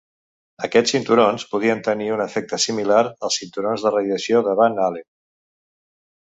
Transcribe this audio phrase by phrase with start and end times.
[0.67, 5.07] Aquests cinturons podrien tenir un efecte similar als cinturons de radiació de Van Allen.